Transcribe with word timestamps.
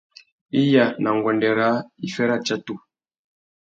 Iya 0.61 0.85
na 1.01 1.09
nguêndê 1.15 1.49
râā, 1.57 1.77
iffê 2.05 2.23
râtsatu. 2.29 2.75